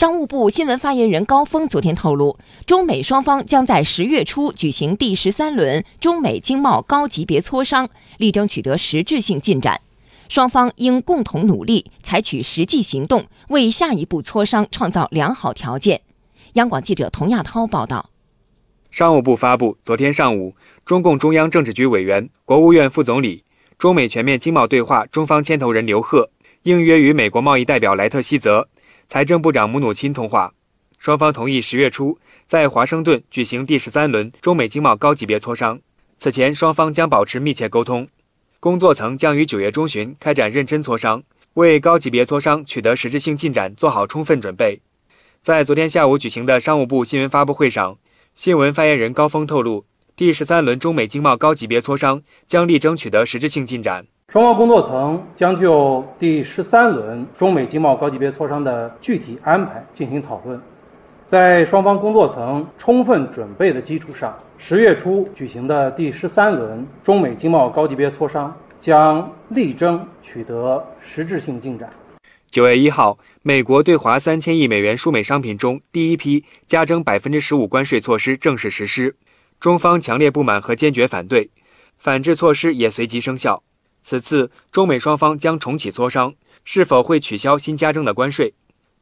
[0.00, 7.86] 商务部新闻发言人高峰昨天透露，中美双方将在十月初举行第十三轮中美经贸高级别磋商，
[8.16, 9.82] 力争取得实质性进展。
[10.30, 16.00] 双方应共同努力，采取实际行动，为下一步磋商创造良好条件。
[16.54, 18.08] 央广记者童亚涛报道。
[18.90, 20.54] 商务部发布，昨天上午，
[20.86, 23.44] 中共中央政治局委员、国务院副总理、
[23.76, 26.30] 中美全面经贸对话中方牵头人刘鹤
[26.62, 28.66] 应约与美国贸易代表莱特希泽。
[29.10, 30.54] 财政部长姆努钦通话，
[30.96, 32.16] 双方同意十月初
[32.46, 35.80] 在华盛顿举行第十三轮中美经贸高级别磋商。
[36.16, 38.06] 此前，双方将保持密切沟通，
[38.60, 44.80] 工作层将于九月中旬开展认真磋商，为高级别磋商取得实质性进展做好充分准备。
[45.42, 47.98] 在昨天下午举行的商务部新闻发布会上，
[48.36, 54.06] 新闻发言人高峰透露，第十三轮中美经贸高级别磋商将力争取得实质性进展。
[54.32, 60.60] 双方工作层将就第十三轮中美经贸高级别磋商的具体安排进行讨论，
[61.26, 71.90] 在双方工作层充分准备的基础上，十月初举行的第十三轮中美经贸高级别磋商将力争取得实质性进展。
[72.52, 79.16] 九月一号，美国对华三千亿美元输美商品中第一批加征百分之十五关税措施正式实施，
[79.58, 81.50] 中方强烈不满和坚决反对，
[81.98, 83.64] 反制措施也随即生效。
[84.02, 86.34] 此次中美双方将重启磋商，
[86.64, 88.54] 是否会取消新加征的关税？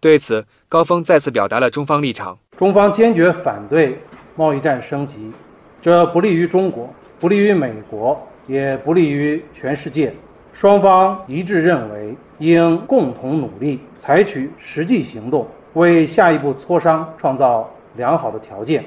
[0.00, 3.98] 对此，高峰再次表达了中方立场：中方坚决反对
[4.34, 5.32] 贸易战升级，
[5.80, 10.14] 这不利于中国，不利于美国，也不利于全世界。
[10.52, 18.84] 双方一致认为，应共同努力，采取实际行动，为下一步磋商创造良好的条件。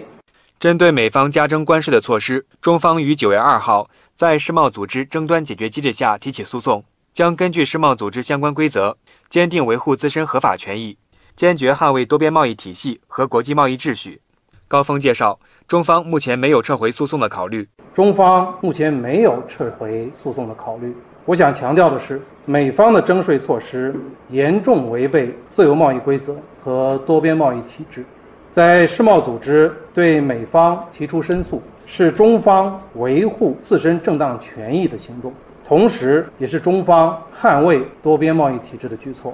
[0.60, 3.90] 针对美方加征关税的措施，中方于九月二号。
[4.20, 8.98] 在世贸组织争端解决机制下提起诉讼，将根据世贸组织相关规则，
[9.30, 10.98] 坚定维护自身合法权益，
[11.38, 14.20] 坚决捍卫多边贸易体系和国际贸易秩序。
[14.68, 15.40] 高峰介绍，
[15.70, 17.66] 中方目前没有撤回诉讼的考虑。
[17.94, 20.94] 中方目前没有撤回诉讼的考虑。
[21.24, 23.96] 我想强调的是，美方的征税措施
[24.28, 28.04] 严重违背自由贸易规则和多边贸易体制。
[28.52, 35.32] 在世贸组织对美方提出申诉，是中方维护自身正当权益的行动，
[35.68, 39.34] 同时也是中方捍卫多边贸易体制的举措。